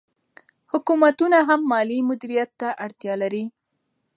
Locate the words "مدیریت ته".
2.09-2.69